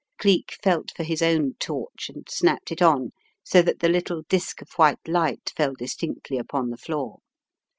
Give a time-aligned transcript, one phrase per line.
[0.17, 3.11] Cleek felt for his own torch and snapped it on
[3.43, 7.19] so that the little disc of white light fell distinctly upon the floor.